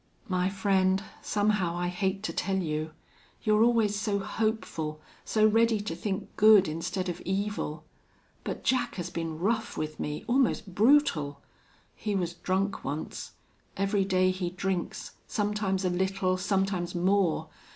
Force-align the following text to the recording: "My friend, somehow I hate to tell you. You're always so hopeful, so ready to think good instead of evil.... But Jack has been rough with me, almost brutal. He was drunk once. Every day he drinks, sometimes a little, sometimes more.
"My 0.27 0.49
friend, 0.49 1.03
somehow 1.21 1.75
I 1.75 1.89
hate 1.89 2.23
to 2.23 2.33
tell 2.33 2.57
you. 2.57 2.89
You're 3.43 3.63
always 3.63 3.95
so 3.99 4.17
hopeful, 4.17 4.99
so 5.23 5.45
ready 5.45 5.79
to 5.81 5.95
think 5.95 6.35
good 6.37 6.67
instead 6.67 7.07
of 7.07 7.21
evil.... 7.21 7.83
But 8.43 8.63
Jack 8.63 8.95
has 8.95 9.11
been 9.11 9.37
rough 9.37 9.77
with 9.77 9.99
me, 9.99 10.25
almost 10.27 10.73
brutal. 10.73 11.39
He 11.95 12.15
was 12.15 12.33
drunk 12.33 12.83
once. 12.83 13.33
Every 13.77 14.03
day 14.03 14.31
he 14.31 14.49
drinks, 14.49 15.11
sometimes 15.27 15.85
a 15.85 15.89
little, 15.91 16.35
sometimes 16.35 16.95
more. 16.95 17.49